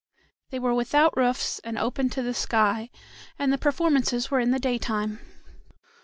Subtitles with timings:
[0.49, 2.89] They were without roofs and open to the sky,
[3.37, 5.19] and the performances were in the daytime.